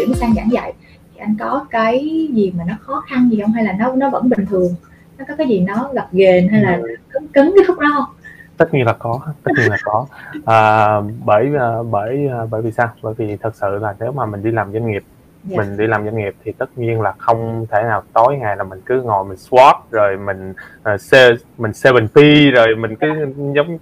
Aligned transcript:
chuyển 0.00 0.14
sang 0.14 0.34
giảng 0.34 0.52
dạy 0.52 0.72
thì 1.14 1.20
anh 1.20 1.36
có 1.40 1.66
cái 1.70 2.28
gì 2.32 2.52
mà 2.58 2.64
nó 2.68 2.74
khó 2.80 3.00
khăn 3.00 3.28
gì 3.30 3.40
không 3.42 3.52
hay 3.52 3.64
là 3.64 3.72
nó 3.72 3.92
nó 3.92 4.10
vẫn 4.10 4.28
bình 4.28 4.46
thường 4.46 4.74
nó 5.18 5.24
có 5.28 5.36
cái 5.36 5.48
gì 5.48 5.60
nó 5.60 5.90
gặp 5.92 6.08
ghềnh 6.12 6.48
hay 6.48 6.62
là 6.62 6.80
cứng 7.10 7.28
cứng 7.28 7.52
cái 7.56 7.64
khúc 7.66 7.78
đó 7.78 7.88
không 7.94 8.14
tất 8.56 8.74
nhiên 8.74 8.86
là 8.86 8.92
có 8.92 9.20
tất 9.44 9.52
nhiên 9.58 9.70
là 9.70 9.76
có 9.84 10.06
à, 10.44 10.88
bởi 11.24 11.50
à, 11.58 11.68
bởi 11.90 12.28
à, 12.28 12.38
bởi 12.50 12.62
vì 12.62 12.72
sao 12.72 12.88
bởi 13.02 13.14
vì 13.16 13.36
thật 13.36 13.54
sự 13.54 13.78
là 13.80 13.94
nếu 14.00 14.12
mà 14.12 14.26
mình 14.26 14.42
đi 14.42 14.50
làm 14.50 14.72
doanh 14.72 14.86
nghiệp 14.86 15.02
yeah. 15.02 15.04
Dạ. 15.44 15.56
mình 15.56 15.76
đi 15.76 15.86
làm 15.86 16.04
doanh 16.04 16.16
nghiệp 16.16 16.34
thì 16.44 16.52
tất 16.52 16.78
nhiên 16.78 17.00
là 17.00 17.12
không 17.18 17.66
thể 17.70 17.82
nào 17.82 18.02
tối 18.12 18.36
ngày 18.36 18.56
là 18.56 18.64
mình 18.64 18.80
cứ 18.86 19.02
ngồi 19.02 19.24
mình 19.24 19.38
swap 19.50 19.74
rồi 19.90 20.16
mình 20.16 20.50
uh, 20.94 21.40
mình 21.58 21.70
7P 21.70 22.50
rồi 22.50 22.76
mình 22.76 22.96
cứ 22.96 23.06
yeah. 23.06 23.28
Dạ. 23.36 23.52
giống 23.54 23.78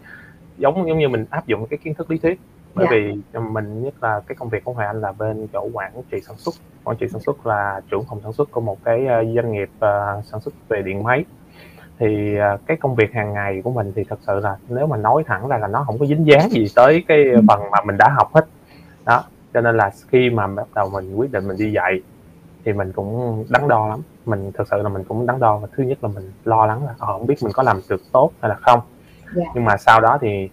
giống 0.59 0.89
giống 0.89 0.98
như 0.98 1.09
mình 1.09 1.25
áp 1.30 1.46
dụng 1.46 1.66
cái 1.66 1.79
kiến 1.85 1.95
thức 1.95 2.11
lý 2.11 2.19
thuyết 2.19 2.41
bởi. 2.75 2.87
Dạ. 2.91 2.91
vì 2.91 3.41
mình 3.41 3.82
nhất 3.82 3.95
là 4.01 4.21
cái 4.27 4.37
công 4.37 4.48
việc 4.48 4.64
của 4.64 4.73
Hoàng 4.73 4.89
Anh 4.89 5.01
là 5.01 5.12
bên 5.12 5.47
chỗ 5.52 5.69
quản 5.73 5.92
trị 6.11 6.20
sản 6.20 6.37
xuất 6.37 6.55
quản 6.84 6.97
trị 6.97 7.09
sản 7.09 7.20
xuất 7.20 7.47
là 7.47 7.80
trưởng 7.91 8.05
phòng 8.09 8.20
sản 8.23 8.33
xuất 8.33 8.51
của 8.51 8.61
một 8.61 8.84
cái 8.84 9.06
doanh 9.37 9.52
nghiệp 9.52 9.70
uh, 9.77 10.25
sản 10.25 10.41
xuất 10.41 10.55
về 10.69 10.83
điện 10.83 11.02
máy 11.02 11.25
thì 11.98 12.37
uh, 12.55 12.61
cái 12.66 12.77
công 12.77 12.95
việc 12.95 13.12
hàng 13.12 13.33
ngày 13.33 13.61
của 13.65 13.70
mình 13.70 13.92
thì 13.97 14.05
thật 14.05 14.19
sự 14.27 14.41
là 14.41 14.56
nếu 14.69 14.87
mà 14.87 14.97
nói 14.97 15.25
thẳng 15.27 15.48
ra 15.48 15.59
là 15.59 15.66
nó 15.66 15.84
không 15.87 15.98
có 15.98 16.06
dính 16.06 16.27
dáng 16.27 16.51
gì 16.51 16.66
tới 16.77 17.05
cái 17.09 17.25
ừ. 17.25 17.41
phần 17.48 17.61
mà 17.70 17.78
mình 17.84 17.97
đã 17.98 18.09
học 18.09 18.34
hết 18.34 18.47
đó 19.05 19.25
cho 19.55 19.61
nên 19.61 19.77
là 19.77 19.91
khi 20.09 20.30
mà 20.30 20.47
bắt 20.47 20.66
đầu 20.75 20.91
mình 20.91 21.16
quyết 21.16 21.33
định 21.33 21.48
mình 21.48 21.56
đi 21.56 21.73
dạy 21.73 22.00
thì 22.64 22.73
mình 22.73 22.92
cũng 22.92 23.45
đắn 23.48 23.69
đo 23.69 23.89
lắm 23.89 24.00
mình 24.27 24.53
thật 24.55 24.64
sự 24.70 24.83
là 24.83 24.89
mình 24.89 25.05
cũng 25.05 25.27
đắn 25.27 25.41
đo 25.41 25.56
và 25.56 25.69
thứ 25.77 25.83
nhất 25.83 25.98
là 26.03 26.09
mình 26.14 26.33
lo 26.45 26.66
lắng 26.66 26.84
là 26.87 26.95
ờ, 26.98 27.06
không 27.06 27.27
biết 27.27 27.34
mình 27.42 27.53
có 27.53 27.62
làm 27.62 27.80
được 27.89 28.03
tốt 28.12 28.30
hay 28.41 28.48
là 28.48 28.55
không 28.55 28.80
yeah. 28.80 29.37
Dạ. 29.37 29.53
nhưng 29.55 29.64
mà 29.64 29.77
sau 29.77 30.00
đó 30.00 30.19
thì 30.20 30.48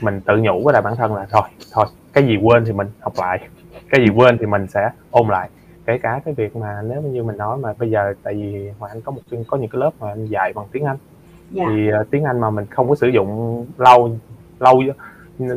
mình 0.00 0.20
tự 0.20 0.36
nhủ 0.36 0.62
với 0.64 0.72
lại 0.72 0.82
bản 0.82 0.96
thân 0.96 1.14
là 1.14 1.26
thôi 1.30 1.42
thôi 1.72 1.86
cái 2.12 2.24
gì 2.24 2.36
quên 2.42 2.64
thì 2.64 2.72
mình 2.72 2.86
học 3.00 3.12
lại 3.16 3.48
cái 3.90 4.00
gì 4.00 4.12
quên 4.14 4.38
thì 4.38 4.46
mình 4.46 4.66
sẽ 4.66 4.90
ôn 5.10 5.28
lại. 5.28 5.48
Kể 5.86 5.98
cả 5.98 6.20
cái 6.24 6.34
việc 6.34 6.56
mà 6.56 6.82
nếu 6.82 7.02
như 7.02 7.22
mình 7.22 7.36
nói 7.36 7.58
mà 7.58 7.72
bây 7.78 7.90
giờ 7.90 8.14
tại 8.22 8.34
vì 8.34 8.70
hoàng 8.78 8.92
anh 8.92 9.00
có 9.00 9.12
một 9.12 9.20
có 9.46 9.56
những 9.56 9.70
cái 9.70 9.80
lớp 9.80 9.90
mà 10.00 10.08
anh 10.08 10.26
dạy 10.26 10.52
bằng 10.52 10.66
tiếng 10.72 10.84
anh 10.84 10.96
dạ. 11.50 11.64
thì 11.68 11.92
uh, 12.00 12.10
tiếng 12.10 12.24
anh 12.24 12.40
mà 12.40 12.50
mình 12.50 12.66
không 12.70 12.88
có 12.88 12.94
sử 12.94 13.08
dụng 13.08 13.66
lâu 13.78 14.16
lâu 14.60 14.82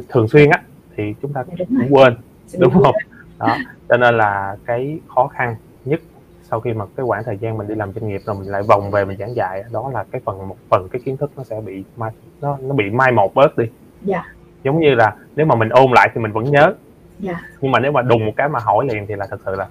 thường 0.09 0.27
xuyên 0.27 0.49
á 0.49 0.61
thì 0.95 1.15
chúng 1.21 1.33
ta 1.33 1.43
cũng, 1.43 1.55
cũng 1.57 1.87
quên 1.89 2.15
đúng 2.59 2.73
không? 2.73 2.95
đó 3.39 3.57
cho 3.89 3.97
nên 3.97 4.17
là 4.17 4.57
cái 4.65 4.99
khó 5.15 5.27
khăn 5.27 5.55
nhất 5.85 5.99
sau 6.43 6.59
khi 6.59 6.73
mà 6.73 6.85
cái 6.95 7.05
khoảng 7.05 7.23
thời 7.23 7.37
gian 7.37 7.57
mình 7.57 7.67
đi 7.67 7.75
làm 7.75 7.93
doanh 7.93 8.07
nghiệp 8.07 8.21
rồi 8.25 8.35
mình 8.35 8.47
lại 8.47 8.61
vòng 8.63 8.91
về 8.91 9.05
mình 9.05 9.17
giảng 9.17 9.35
dạy 9.35 9.63
đó 9.71 9.91
là 9.93 10.03
cái 10.11 10.21
phần 10.25 10.47
một 10.47 10.57
phần 10.69 10.87
cái 10.91 11.01
kiến 11.05 11.17
thức 11.17 11.31
nó 11.37 11.43
sẽ 11.43 11.61
bị 11.61 11.83
mai 11.97 12.11
nó 12.41 12.57
nó 12.61 12.73
bị 12.73 12.89
mai 12.89 13.11
một 13.11 13.33
bớt 13.33 13.57
đi 13.57 13.65
dạ. 14.03 14.23
giống 14.63 14.79
như 14.79 14.95
là 14.95 15.15
nếu 15.35 15.45
mà 15.45 15.55
mình 15.55 15.69
ôn 15.69 15.91
lại 15.91 16.09
thì 16.13 16.21
mình 16.21 16.31
vẫn 16.31 16.51
nhớ. 16.51 16.73
Dạ. 17.19 17.41
nhưng 17.61 17.71
mà 17.71 17.79
nếu 17.79 17.91
mà 17.91 18.01
đùng 18.01 18.25
một 18.25 18.31
cái 18.35 18.49
mà 18.49 18.59
hỏi 18.59 18.85
liền 18.89 19.05
thì 19.07 19.15
là 19.15 19.27
thật 19.29 19.39
sự 19.45 19.55
là 19.55 19.67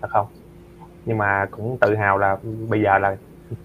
thật 0.00 0.08
không. 0.10 0.26
Nhưng 1.06 1.18
mà 1.18 1.46
cũng 1.50 1.78
tự 1.80 1.94
hào 1.94 2.18
là 2.18 2.36
bây 2.68 2.82
giờ 2.82 2.98
là 2.98 3.16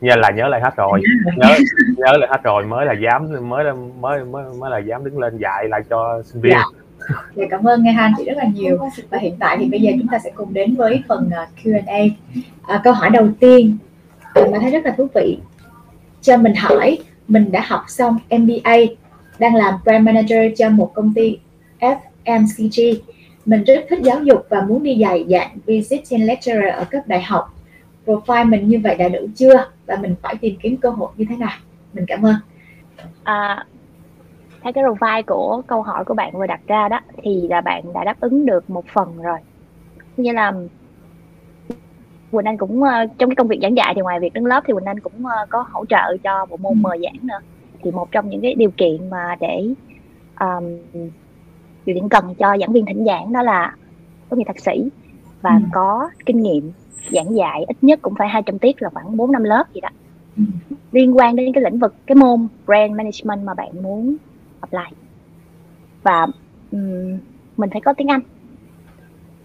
như 0.02 0.12
là 0.16 0.32
nhớ 0.32 0.48
lại 0.48 0.62
hết 0.62 0.76
rồi. 0.76 1.02
Nhớ 1.38 1.56
nhớ 1.98 2.18
lại 2.18 2.30
hết 2.32 2.44
rồi 2.44 2.66
mới 2.66 2.86
là 2.86 2.94
dám 2.94 3.50
mới 3.50 3.74
mới 4.00 4.26
mới 4.26 4.44
mới 4.60 4.72
là 4.72 4.78
dám 4.78 5.04
đứng 5.04 5.20
lên 5.20 5.38
dạy 5.38 5.68
lại 5.70 5.82
cho 5.90 6.22
sinh 6.26 6.42
viên. 6.42 6.54
Dạ. 6.54 6.64
Dạ, 7.36 7.46
cảm 7.50 7.68
ơn 7.68 7.84
nghe 7.84 7.92
Han 7.92 8.12
chị 8.18 8.26
rất 8.26 8.38
là 8.38 8.46
nhiều. 8.54 8.78
Và 9.10 9.18
hiện 9.18 9.36
tại 9.40 9.58
thì 9.60 9.70
bây 9.70 9.82
giờ 9.82 9.92
chúng 10.00 10.08
ta 10.08 10.20
sẽ 10.20 10.32
cùng 10.36 10.54
đến 10.54 10.76
với 10.76 11.04
phần 11.08 11.30
à, 11.34 11.48
Q&A 11.64 12.00
à, 12.68 12.82
câu 12.84 12.94
hỏi 12.94 13.10
đầu 13.10 13.28
tiên 13.40 13.78
mình 14.36 14.62
thấy 14.62 14.72
rất 14.72 14.86
là 14.86 14.94
thú 14.98 15.08
vị. 15.14 15.40
Cho 16.22 16.38
mình 16.38 16.56
hỏi 16.56 16.98
mình 17.28 17.52
đã 17.52 17.64
học 17.68 17.84
xong 17.88 18.18
MBA 18.30 18.78
đang 19.40 19.56
làm 19.56 19.74
brand 19.84 20.06
manager 20.06 20.58
cho 20.58 20.70
một 20.70 20.92
công 20.94 21.14
ty 21.14 21.38
FMCG 21.80 22.96
mình 23.46 23.64
rất 23.64 23.86
thích 23.90 24.00
giáo 24.02 24.24
dục 24.24 24.46
và 24.50 24.62
muốn 24.62 24.84
đi 24.84 24.96
dạy 24.96 25.26
dạng 25.30 25.58
visiting 25.66 26.26
lecturer 26.26 26.74
ở 26.74 26.86
cấp 26.90 27.04
đại 27.08 27.22
học. 27.22 27.54
Profile 28.06 28.50
mình 28.50 28.68
như 28.68 28.80
vậy 28.84 28.96
đã 28.96 29.10
đủ 29.10 29.20
chưa? 29.36 29.70
Và 29.86 29.98
mình 30.02 30.16
phải 30.22 30.36
tìm 30.42 30.56
kiếm 30.62 30.78
cơ 30.78 30.90
hội 30.90 31.10
như 31.18 31.26
thế 31.30 31.36
nào? 31.36 31.58
Mình 31.94 32.06
cảm 32.08 32.26
ơn. 32.26 32.36
À, 33.24 33.66
theo 34.64 34.74
cái 34.74 34.84
profile 34.84 35.24
của 35.28 35.62
câu 35.68 35.82
hỏi 35.82 36.06
của 36.06 36.14
bạn 36.14 36.38
vừa 36.38 36.48
đặt 36.48 36.60
ra 36.68 36.90
đó 36.90 37.00
thì 37.24 37.48
là 37.50 37.62
bạn 37.62 37.94
đã 37.94 38.04
đáp 38.04 38.20
ứng 38.20 38.46
được 38.46 38.70
một 38.70 38.86
phần 38.94 39.22
rồi. 39.22 39.40
Như 40.18 40.32
là 40.32 40.54
Quỳnh 42.32 42.46
Anh 42.46 42.58
cũng 42.58 42.82
uh, 42.82 42.90
trong 43.18 43.30
cái 43.30 43.36
công 43.36 43.48
việc 43.48 43.60
giảng 43.62 43.78
dạy 43.78 43.94
thì 43.96 44.02
ngoài 44.02 44.20
việc 44.20 44.34
đứng 44.34 44.46
lớp 44.46 44.64
thì 44.68 44.74
Quỳnh 44.74 44.86
Anh 44.86 45.00
cũng 45.00 45.26
uh, 45.26 45.50
có 45.50 45.66
hỗ 45.72 45.86
trợ 45.86 46.18
cho 46.24 46.46
bộ 46.46 46.58
môn 46.58 46.82
mời 46.82 47.00
giảng 47.04 47.28
nữa 47.28 47.40
thì 47.84 47.92
một 47.92 48.12
trong 48.12 48.30
những 48.30 48.42
cái 48.42 48.56
điều 48.56 48.72
kiện 48.72 49.10
mà 49.10 49.36
để 49.40 49.68
um, 50.40 50.64
điều 51.86 51.96
kiện 51.96 52.10
cần 52.10 52.36
cho 52.36 52.58
giảng 52.60 52.74
viên 52.74 52.86
thỉnh 52.86 53.06
giảng 53.06 53.34
đó 53.34 53.42
là 53.42 53.76
tốt 54.30 54.38
nghiệp 54.38 54.44
thạc 54.48 54.60
sĩ 54.60 54.90
và 55.42 55.50
ừ. 55.50 55.62
có 55.74 56.10
kinh 56.26 56.42
nghiệm 56.42 56.72
giảng 57.12 57.36
dạy 57.36 57.64
ít 57.68 57.78
nhất 57.82 58.00
cũng 58.02 58.14
phải 58.18 58.30
200 58.30 58.60
tiết 58.60 58.82
là 58.82 58.90
khoảng 58.90 59.18
4 59.18 59.32
năm 59.32 59.44
lớp 59.44 59.64
gì 59.74 59.82
đó 59.82 59.90
ừ. 60.38 60.44
liên 60.92 61.18
quan 61.18 61.36
đến 61.36 61.54
cái 61.54 61.64
lĩnh 61.64 61.80
vực 61.80 61.96
cái 62.06 62.16
môn 62.16 62.48
brand 62.66 62.92
management 62.92 63.44
mà 63.44 63.54
bạn 63.54 63.84
muốn 63.84 64.16
apply 64.60 64.98
và 66.04 66.28
um, 66.72 67.18
mình 67.58 67.70
phải 67.72 67.82
có 67.82 67.94
tiếng 67.94 68.08
Anh 68.08 68.22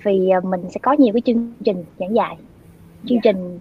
vì 0.04 0.30
uh, 0.38 0.44
mình 0.44 0.70
sẽ 0.70 0.80
có 0.82 0.92
nhiều 0.92 1.12
cái 1.12 1.22
chương 1.24 1.52
trình 1.64 1.84
giảng 1.98 2.14
dạy 2.14 2.36
chương 3.08 3.18
yeah. 3.22 3.24
trình 3.24 3.58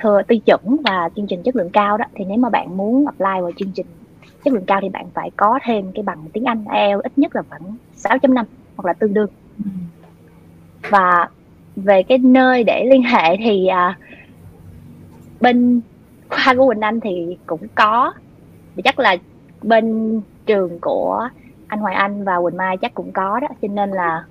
thừa 0.00 0.22
tiêu 0.28 0.38
chuẩn 0.46 0.76
và 0.84 1.08
chương 1.16 1.26
trình 1.26 1.42
chất 1.42 1.56
lượng 1.56 1.70
cao 1.70 1.98
đó 1.98 2.04
thì 2.14 2.24
nếu 2.24 2.38
mà 2.38 2.50
bạn 2.50 2.76
muốn 2.76 3.06
apply 3.06 3.40
vào 3.42 3.50
chương 3.56 3.72
trình 3.74 3.86
chất 4.48 4.54
lượng 4.54 4.66
cao 4.66 4.80
thì 4.82 4.88
bạn 4.88 5.06
phải 5.14 5.30
có 5.36 5.58
thêm 5.64 5.92
cái 5.94 6.02
bằng 6.02 6.24
tiếng 6.32 6.44
Anh 6.44 6.64
IELTS 6.72 7.02
ít 7.02 7.18
nhất 7.18 7.36
là 7.36 7.42
khoảng 7.48 7.76
6.5 7.96 8.44
hoặc 8.76 8.86
là 8.86 8.92
tương 8.92 9.14
đương. 9.14 9.30
Và 10.90 11.28
về 11.76 12.02
cái 12.02 12.18
nơi 12.18 12.64
để 12.64 12.84
liên 12.90 13.02
hệ 13.02 13.36
thì 13.36 13.68
uh, 13.68 13.96
bên 15.40 15.80
khoa 16.28 16.54
của 16.54 16.66
Quỳnh 16.66 16.80
Anh 16.80 17.00
thì 17.00 17.36
cũng 17.46 17.60
có. 17.74 18.12
Chắc 18.84 18.98
là 18.98 19.16
bên 19.62 20.20
trường 20.46 20.78
của 20.80 21.28
anh 21.66 21.80
Hoài 21.80 21.94
Anh 21.94 22.24
và 22.24 22.40
Quỳnh 22.42 22.56
Mai 22.56 22.76
chắc 22.76 22.94
cũng 22.94 23.12
có 23.12 23.40
đó 23.40 23.48
cho 23.62 23.68
nên 23.68 23.90
là 23.90 24.24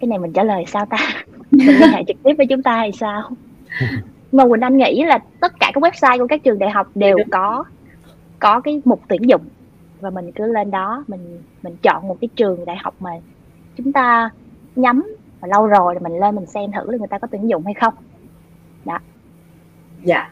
cái 0.00 0.08
này 0.08 0.18
mình 0.18 0.32
trả 0.32 0.42
lời 0.42 0.64
sao 0.66 0.86
ta? 0.86 0.98
Mình 1.50 1.66
liên 1.66 1.92
hệ 1.92 2.04
trực 2.06 2.16
tiếp 2.22 2.34
với 2.38 2.46
chúng 2.46 2.62
ta 2.62 2.76
hay 2.76 2.92
sao? 2.92 3.30
Mà 4.32 4.48
Quỳnh 4.48 4.60
Anh 4.60 4.76
nghĩ 4.76 5.04
là 5.04 5.18
tất 5.40 5.52
cả 5.60 5.70
các 5.74 5.82
website 5.82 6.18
của 6.18 6.26
các 6.26 6.42
trường 6.44 6.58
đại 6.58 6.70
học 6.70 6.88
đều 6.94 7.18
có 7.30 7.64
có 8.38 8.60
cái 8.60 8.82
mục 8.84 9.00
tuyển 9.08 9.28
dụng 9.28 9.42
và 10.00 10.10
mình 10.10 10.32
cứ 10.32 10.52
lên 10.52 10.70
đó 10.70 11.04
mình 11.08 11.42
mình 11.62 11.76
chọn 11.82 12.08
một 12.08 12.16
cái 12.20 12.28
trường 12.36 12.64
đại 12.64 12.76
học 12.76 12.94
mà 13.00 13.10
chúng 13.76 13.92
ta 13.92 14.30
nhắm 14.76 15.16
mà 15.40 15.48
lâu 15.48 15.66
rồi 15.66 15.94
thì 15.94 16.04
mình 16.04 16.20
lên 16.20 16.34
mình 16.34 16.46
xem 16.46 16.72
thử 16.72 16.90
là 16.90 16.98
người 16.98 17.08
ta 17.08 17.18
có 17.18 17.28
tuyển 17.30 17.48
dụng 17.48 17.64
hay 17.64 17.74
không. 17.74 17.94
Đó. 18.84 18.98
Dạ. 20.02 20.30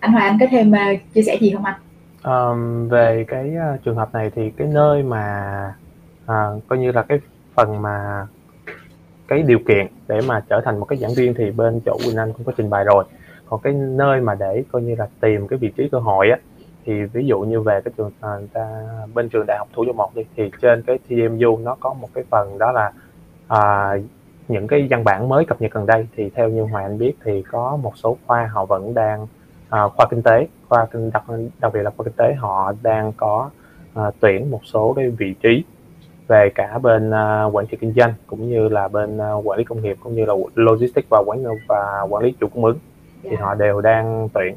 Anh 0.00 0.12
Hoài 0.12 0.28
Anh 0.28 0.38
có 0.40 0.46
thêm 0.50 0.70
uh, 0.72 1.14
chia 1.14 1.22
sẻ 1.22 1.36
gì 1.40 1.52
không 1.54 1.64
anh? 1.64 1.80
Um, 2.24 2.88
về 2.88 3.24
cái 3.28 3.52
uh, 3.74 3.82
trường 3.84 3.96
hợp 3.96 4.14
này 4.14 4.30
thì 4.34 4.50
cái 4.50 4.68
nơi 4.68 5.02
mà 5.02 5.74
uh, 6.24 6.68
coi 6.68 6.78
như 6.78 6.92
là 6.92 7.02
cái 7.02 7.18
phần 7.54 7.82
mà 7.82 8.26
cái 9.28 9.42
điều 9.42 9.58
kiện 9.58 9.86
để 10.08 10.20
mà 10.28 10.44
trở 10.48 10.60
thành 10.64 10.78
một 10.80 10.84
cái 10.84 10.98
giảng 10.98 11.14
viên 11.14 11.34
thì 11.34 11.50
bên 11.50 11.80
chỗ 11.86 11.98
Quỳnh 12.04 12.16
Anh 12.16 12.32
cũng 12.32 12.46
có 12.46 12.52
trình 12.56 12.70
bày 12.70 12.84
rồi. 12.84 13.04
Còn 13.48 13.60
cái 13.60 13.72
nơi 13.72 14.20
mà 14.20 14.34
để 14.34 14.64
coi 14.72 14.82
như 14.82 14.94
là 14.98 15.08
tìm 15.20 15.48
cái 15.48 15.58
vị 15.58 15.72
trí 15.76 15.88
cơ 15.92 15.98
hội 15.98 16.30
á 16.30 16.38
thì 16.86 17.04
ví 17.04 17.26
dụ 17.26 17.40
như 17.40 17.60
về 17.60 17.80
cái 17.84 17.92
trường 17.96 18.10
à, 18.20 18.30
ta 18.52 18.82
bên 19.14 19.28
trường 19.28 19.46
đại 19.46 19.58
học 19.58 19.68
thủ 19.74 19.84
dầu 19.84 19.92
một 19.92 20.14
đi 20.14 20.22
thì 20.36 20.50
trên 20.62 20.82
cái 20.82 20.98
TMU 21.08 21.58
nó 21.58 21.76
có 21.80 21.94
một 21.94 22.08
cái 22.14 22.24
phần 22.30 22.58
đó 22.58 22.72
là 22.72 22.92
à, 23.48 23.94
những 24.48 24.66
cái 24.66 24.86
văn 24.90 25.04
bản 25.04 25.28
mới 25.28 25.44
cập 25.44 25.60
nhật 25.60 25.72
gần 25.72 25.86
đây 25.86 26.06
thì 26.16 26.30
theo 26.30 26.48
như 26.48 26.62
Hoàng 26.62 26.84
Anh 26.84 26.98
biết 26.98 27.12
thì 27.24 27.42
có 27.42 27.76
một 27.76 27.92
số 27.96 28.16
khoa 28.26 28.50
họ 28.52 28.64
vẫn 28.64 28.94
đang 28.94 29.26
à, 29.68 29.88
khoa 29.88 30.06
kinh 30.10 30.22
tế 30.22 30.46
khoa 30.68 30.86
kinh 30.86 31.10
đặc 31.10 31.24
đặc 31.60 31.72
biệt 31.74 31.82
là 31.82 31.90
khoa 31.90 32.04
kinh 32.04 32.14
tế 32.16 32.34
họ 32.34 32.72
đang 32.82 33.12
có 33.16 33.50
à, 33.94 34.10
tuyển 34.20 34.50
một 34.50 34.60
số 34.64 34.92
cái 34.96 35.10
vị 35.10 35.34
trí 35.42 35.64
về 36.28 36.50
cả 36.54 36.78
bên 36.78 37.10
uh, 37.10 37.54
quản 37.54 37.66
trị 37.66 37.76
kinh 37.80 37.92
doanh 37.96 38.14
cũng 38.26 38.48
như 38.48 38.68
là 38.68 38.88
bên 38.88 39.16
uh, 39.16 39.46
quản 39.46 39.58
lý 39.58 39.64
công 39.64 39.82
nghiệp 39.82 39.96
cũng 40.00 40.14
như 40.14 40.24
là 40.24 40.34
logistics 40.54 41.08
và 41.10 41.22
quản 41.26 41.44
và 41.68 42.02
quản 42.10 42.24
lý 42.24 42.34
chuỗi 42.40 42.50
cung 42.54 42.64
ứng 42.64 42.78
thì. 43.22 43.30
Dạ. 43.30 43.36
họ 43.40 43.54
đều 43.54 43.80
đang 43.80 44.28
tuyển 44.34 44.54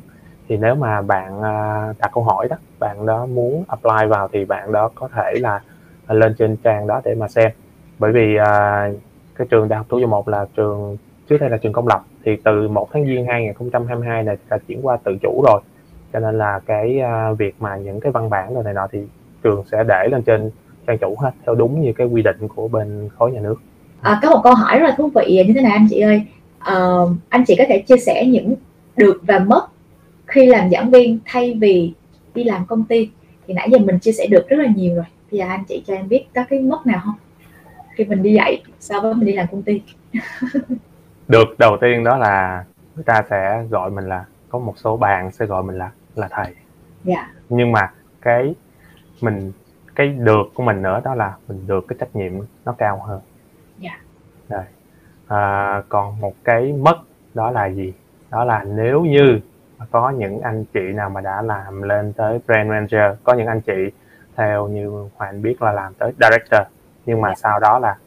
thì 0.49 0.57
nếu 0.57 0.75
mà 0.75 1.01
bạn 1.01 1.39
uh, 1.39 1.97
đặt 1.99 2.11
câu 2.13 2.23
hỏi 2.23 2.47
đó 2.49 2.55
bạn 2.79 3.05
đó 3.05 3.25
muốn 3.25 3.63
apply 3.67 4.07
vào 4.09 4.27
thì 4.33 4.45
bạn 4.45 4.71
đó 4.71 4.89
có 4.95 5.07
thể 5.07 5.33
là 5.39 5.61
à, 6.07 6.13
lên 6.15 6.35
trên 6.37 6.57
trang 6.63 6.87
đó 6.87 7.01
để 7.05 7.15
mà 7.15 7.27
xem. 7.27 7.51
Bởi 7.99 8.11
vì 8.11 8.35
uh, 8.35 8.99
cái 9.35 9.47
trường 9.49 9.67
đại 9.67 9.77
học 9.77 9.85
thủ 9.89 9.99
dầu 9.99 10.09
một 10.09 10.27
là 10.27 10.45
trường 10.55 10.97
trước 11.29 11.37
đây 11.37 11.49
là 11.49 11.57
trường 11.57 11.73
công 11.73 11.87
lập 11.87 12.03
thì 12.25 12.37
từ 12.43 12.67
1 12.67 12.89
tháng 12.93 13.05
giêng 13.05 13.25
2022 13.25 14.23
này 14.23 14.37
đã 14.49 14.57
chuyển 14.67 14.79
qua 14.81 14.97
tự 15.03 15.17
chủ 15.21 15.43
rồi. 15.45 15.61
Cho 16.13 16.19
nên 16.19 16.37
là 16.37 16.59
cái 16.65 17.01
uh, 17.31 17.37
việc 17.37 17.55
mà 17.59 17.77
những 17.77 17.99
cái 17.99 18.11
văn 18.11 18.29
bản 18.29 18.53
rồi 18.53 18.63
này 18.63 18.73
nọ 18.73 18.87
thì 18.91 18.99
trường 19.43 19.63
sẽ 19.71 19.83
để 19.83 20.07
lên 20.11 20.21
trên 20.23 20.51
trang 20.87 20.97
chủ 20.97 21.15
hết 21.19 21.31
theo 21.45 21.55
đúng 21.55 21.81
như 21.81 21.93
cái 21.93 22.07
quy 22.07 22.21
định 22.21 22.47
của 22.55 22.67
bên 22.67 23.09
khối 23.17 23.31
nhà 23.31 23.39
nước. 23.41 23.55
À, 24.01 24.19
có 24.23 24.29
một 24.29 24.41
câu 24.43 24.53
hỏi 24.53 24.79
rất 24.79 24.87
là 24.89 24.95
thú 24.97 25.11
vị 25.15 25.43
như 25.47 25.53
thế 25.53 25.61
này 25.61 25.71
anh 25.71 25.87
chị 25.89 25.99
ơi. 25.99 26.21
Uh, 26.59 27.09
anh 27.29 27.43
chị 27.47 27.55
có 27.57 27.63
thể 27.67 27.79
chia 27.79 27.97
sẻ 27.97 28.25
những 28.25 28.55
được 28.97 29.21
và 29.27 29.39
mất 29.39 29.67
khi 30.29 30.45
làm 30.45 30.69
giảng 30.69 30.91
viên 30.91 31.19
thay 31.25 31.57
vì 31.61 31.93
đi 32.35 32.43
làm 32.43 32.65
công 32.65 32.83
ty 32.83 33.09
thì 33.47 33.53
nãy 33.53 33.69
giờ 33.71 33.77
mình 33.77 33.99
chia 33.99 34.11
sẻ 34.11 34.27
được 34.27 34.49
rất 34.49 34.57
là 34.59 34.69
nhiều 34.75 34.95
rồi 34.95 35.05
bây 35.31 35.39
giờ 35.39 35.45
anh 35.47 35.63
chị 35.67 35.83
cho 35.87 35.93
em 35.93 36.07
biết 36.09 36.25
có 36.35 36.43
cái 36.49 36.59
mất 36.59 36.87
nào 36.87 37.01
không 37.05 37.15
khi 37.95 38.05
mình 38.05 38.23
đi 38.23 38.33
dạy 38.33 38.63
so 38.79 38.99
với 38.99 39.13
mình 39.13 39.25
đi 39.25 39.33
làm 39.33 39.47
công 39.51 39.63
ty 39.63 39.81
được 41.27 41.59
đầu 41.59 41.77
tiên 41.81 42.03
đó 42.03 42.17
là 42.17 42.65
người 42.95 43.03
ta 43.03 43.23
sẽ 43.29 43.63
gọi 43.69 43.91
mình 43.91 44.05
là 44.05 44.25
có 44.49 44.59
một 44.59 44.73
số 44.77 44.97
bạn 44.97 45.31
sẽ 45.31 45.45
gọi 45.45 45.63
mình 45.63 45.77
là 45.77 45.91
là 46.15 46.27
thầy 46.31 46.45
yeah. 46.45 46.55
Dạ. 47.03 47.31
nhưng 47.49 47.71
mà 47.71 47.91
cái 48.21 48.55
mình 49.21 49.51
cái 49.95 50.07
được 50.07 50.43
của 50.53 50.63
mình 50.63 50.81
nữa 50.81 51.01
đó 51.03 51.15
là 51.15 51.33
mình 51.47 51.67
được 51.67 51.85
cái 51.87 51.97
trách 51.99 52.15
nhiệm 52.15 52.33
nó 52.65 52.75
cao 52.77 53.01
hơn 53.07 53.21
yeah. 53.81 53.99
Dạ. 54.49 54.57
rồi 54.57 54.65
à, 55.27 55.83
còn 55.89 56.19
một 56.19 56.33
cái 56.43 56.73
mất 56.73 56.95
đó 57.33 57.51
là 57.51 57.69
gì 57.69 57.93
đó 58.31 58.43
là 58.43 58.63
nếu 58.63 59.01
như 59.01 59.39
có 59.91 60.09
những 60.09 60.41
anh 60.41 60.65
chị 60.73 60.79
nào 60.79 61.09
mà 61.09 61.21
đã 61.21 61.41
làm 61.41 61.81
lên 61.81 62.13
tới 62.13 62.39
brand 62.47 62.69
manager 62.69 63.19
có 63.23 63.33
những 63.33 63.47
anh 63.47 63.61
chị 63.61 63.91
theo 64.35 64.67
như 64.67 65.09
hoàng 65.15 65.41
biết 65.41 65.61
là 65.61 65.71
làm 65.71 65.93
tới 65.93 66.13
director 66.21 66.61
nhưng 67.05 67.21
mà 67.21 67.35
sau 67.35 67.59
đó 67.59 67.79
là 67.79 67.97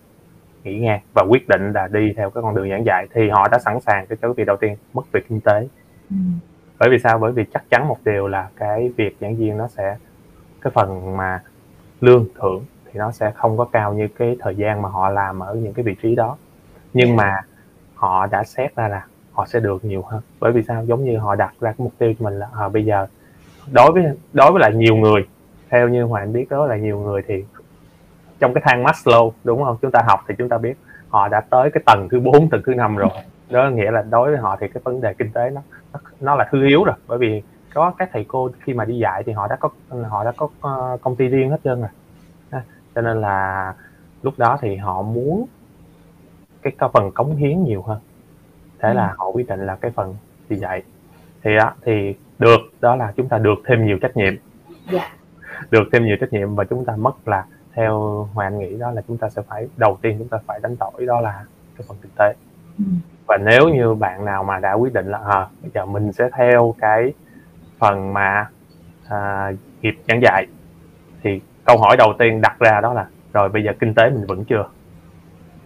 nghỉ 0.64 0.78
ngang 0.78 1.00
và 1.14 1.22
quyết 1.28 1.48
định 1.48 1.72
là 1.72 1.88
đi 1.88 2.12
theo 2.16 2.30
cái 2.30 2.42
con 2.42 2.54
đường 2.54 2.70
giảng 2.70 2.84
dạy 2.84 3.06
thì 3.14 3.28
họ 3.30 3.48
đã 3.48 3.58
sẵn 3.58 3.80
sàng 3.80 4.06
cái 4.06 4.18
cái 4.22 4.30
việc 4.36 4.44
đầu 4.44 4.56
tiên 4.56 4.76
mất 4.92 5.12
việc 5.12 5.28
kinh 5.28 5.40
tế 5.40 5.68
ừ. 6.10 6.16
bởi 6.78 6.90
vì 6.90 6.98
sao 6.98 7.18
bởi 7.18 7.32
vì 7.32 7.44
chắc 7.54 7.62
chắn 7.70 7.88
một 7.88 7.98
điều 8.04 8.28
là 8.28 8.48
cái 8.56 8.92
việc 8.96 9.16
giảng 9.20 9.36
viên 9.36 9.58
nó 9.58 9.68
sẽ 9.68 9.96
cái 10.60 10.70
phần 10.74 11.16
mà 11.16 11.40
lương 12.00 12.26
thưởng 12.40 12.64
thì 12.84 12.92
nó 12.94 13.12
sẽ 13.12 13.30
không 13.30 13.58
có 13.58 13.64
cao 13.64 13.94
như 13.94 14.08
cái 14.18 14.36
thời 14.40 14.56
gian 14.56 14.82
mà 14.82 14.88
họ 14.88 15.10
làm 15.10 15.42
ở 15.42 15.54
những 15.54 15.74
cái 15.74 15.82
vị 15.82 15.96
trí 16.02 16.14
đó 16.14 16.36
nhưng 16.92 17.08
yeah. 17.08 17.18
mà 17.18 17.40
họ 17.94 18.26
đã 18.26 18.44
xét 18.44 18.76
ra 18.76 18.88
là 18.88 19.06
họ 19.32 19.46
sẽ 19.46 19.60
được 19.60 19.84
nhiều 19.84 20.02
hơn. 20.02 20.20
Bởi 20.40 20.52
vì 20.52 20.62
sao? 20.62 20.84
Giống 20.84 21.04
như 21.04 21.18
họ 21.18 21.34
đặt 21.34 21.54
ra 21.60 21.70
cái 21.70 21.76
mục 21.78 21.92
tiêu 21.98 22.14
cho 22.18 22.24
mình 22.24 22.38
là 22.38 22.48
à, 22.58 22.68
bây 22.68 22.84
giờ 22.84 23.06
đối 23.72 23.92
với 23.92 24.04
đối 24.32 24.52
với 24.52 24.60
lại 24.60 24.72
nhiều 24.74 24.96
người 24.96 25.26
theo 25.70 25.88
như 25.88 26.02
hoàng 26.02 26.32
biết 26.32 26.46
đó 26.50 26.66
là 26.66 26.76
nhiều 26.76 27.00
người 27.00 27.22
thì 27.26 27.44
trong 28.38 28.54
cái 28.54 28.62
thang 28.66 28.84
Maslow 28.84 29.30
đúng 29.44 29.64
không? 29.64 29.76
Chúng 29.82 29.90
ta 29.90 30.02
học 30.06 30.20
thì 30.28 30.34
chúng 30.38 30.48
ta 30.48 30.58
biết 30.58 30.74
họ 31.08 31.28
đã 31.28 31.40
tới 31.40 31.70
cái 31.70 31.82
tầng 31.86 32.08
thứ 32.10 32.20
4, 32.20 32.50
tầng 32.50 32.62
thứ 32.66 32.74
năm 32.74 32.96
rồi. 32.96 33.10
Đó 33.50 33.70
nghĩa 33.70 33.90
là 33.90 34.02
đối 34.02 34.30
với 34.30 34.38
họ 34.38 34.56
thì 34.60 34.68
cái 34.68 34.80
vấn 34.84 35.00
đề 35.00 35.14
kinh 35.14 35.32
tế 35.32 35.50
nó 35.50 35.60
nó, 35.92 36.00
nó 36.20 36.34
là 36.34 36.48
thứ 36.50 36.66
yếu 36.66 36.84
rồi. 36.84 36.96
Bởi 37.06 37.18
vì 37.18 37.42
có 37.74 37.92
các 37.98 38.08
thầy 38.12 38.24
cô 38.28 38.50
khi 38.60 38.74
mà 38.74 38.84
đi 38.84 38.98
dạy 38.98 39.22
thì 39.26 39.32
họ 39.32 39.48
đã 39.48 39.56
có 39.56 39.68
họ 40.08 40.24
đã 40.24 40.32
có 40.36 40.48
ờ, 40.60 40.98
công 41.02 41.16
ty 41.16 41.28
riêng 41.28 41.50
hết 41.50 41.60
trơn 41.64 41.80
rồi. 41.80 41.90
Cho 42.94 43.00
nên 43.00 43.20
là 43.20 43.74
lúc 44.22 44.34
đó 44.36 44.58
thì 44.60 44.76
họ 44.76 45.02
muốn 45.02 45.46
cái 46.62 46.72
phần 46.92 47.10
cống 47.10 47.36
hiến 47.36 47.64
nhiều 47.64 47.82
hơn 47.82 47.98
thế 48.82 48.88
ừ. 48.88 48.94
là 48.94 49.14
họ 49.18 49.30
quyết 49.30 49.48
định 49.48 49.66
là 49.66 49.76
cái 49.76 49.90
phần 49.90 50.16
đi 50.48 50.56
dạy 50.56 50.82
thì 51.42 51.56
đó 51.56 51.72
thì 51.84 52.14
được 52.38 52.60
đó 52.80 52.96
là 52.96 53.12
chúng 53.16 53.28
ta 53.28 53.38
được 53.38 53.58
thêm 53.66 53.86
nhiều 53.86 53.98
trách 54.02 54.16
nhiệm 54.16 54.34
yeah. 54.34 54.38
Dạ. 54.92 55.10
được 55.70 55.84
thêm 55.92 56.04
nhiều 56.04 56.16
trách 56.20 56.32
nhiệm 56.32 56.54
và 56.54 56.64
chúng 56.64 56.84
ta 56.84 56.96
mất 56.96 57.28
là 57.28 57.44
theo 57.74 57.98
hoàng 58.34 58.58
nghĩ 58.58 58.76
đó 58.78 58.90
là 58.90 59.02
chúng 59.08 59.18
ta 59.18 59.28
sẽ 59.28 59.42
phải 59.48 59.68
đầu 59.76 59.98
tiên 60.02 60.16
chúng 60.18 60.28
ta 60.28 60.38
phải 60.46 60.60
đánh 60.62 60.76
đổi 60.80 61.06
đó 61.06 61.20
là 61.20 61.44
cái 61.78 61.84
phần 61.88 61.96
kinh 62.02 62.12
tế 62.18 62.34
ừ. 62.78 62.84
và 63.26 63.36
nếu 63.36 63.68
như 63.68 63.94
bạn 63.94 64.24
nào 64.24 64.44
mà 64.44 64.58
đã 64.58 64.72
quyết 64.72 64.92
định 64.92 65.06
là 65.06 65.18
à, 65.18 65.46
bây 65.62 65.70
giờ 65.74 65.86
mình 65.86 66.12
sẽ 66.12 66.28
theo 66.36 66.74
cái 66.78 67.12
phần 67.78 68.12
mà 68.12 68.46
à, 69.08 69.52
nghiệp 69.82 69.94
giảng 70.08 70.20
dạy 70.22 70.46
thì 71.22 71.40
câu 71.64 71.78
hỏi 71.78 71.96
đầu 71.96 72.12
tiên 72.18 72.40
đặt 72.40 72.58
ra 72.58 72.80
đó 72.80 72.92
là 72.92 73.06
rồi 73.32 73.48
bây 73.48 73.64
giờ 73.64 73.72
kinh 73.80 73.94
tế 73.94 74.10
mình 74.10 74.26
vẫn 74.26 74.44
chưa 74.44 74.64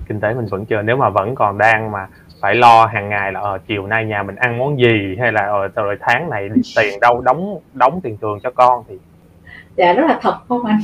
kinh 0.08 0.20
tế 0.20 0.34
mình 0.34 0.46
vẫn 0.46 0.64
chưa 0.64 0.82
nếu 0.82 0.96
mà 0.96 1.08
vẫn 1.08 1.34
còn 1.34 1.58
đang 1.58 1.90
mà 1.90 2.08
phải 2.40 2.54
lo 2.54 2.86
hàng 2.86 3.08
ngày 3.08 3.32
là 3.32 3.40
ờ, 3.40 3.58
chiều 3.68 3.86
nay 3.86 4.04
nhà 4.04 4.22
mình 4.22 4.36
ăn 4.36 4.58
món 4.58 4.80
gì 4.80 5.16
hay 5.18 5.32
là 5.32 5.40
ờ, 5.40 5.68
rồi 5.68 5.96
tháng 6.00 6.30
này 6.30 6.48
tiền 6.76 7.00
đâu 7.00 7.20
đóng 7.20 7.58
đóng 7.72 8.00
tiền 8.02 8.16
trường 8.16 8.40
cho 8.42 8.50
con 8.50 8.84
thì 8.88 8.94
dạ 9.76 9.92
rất 9.92 10.06
là 10.06 10.18
thật 10.22 10.36
không 10.48 10.64
anh? 10.64 10.80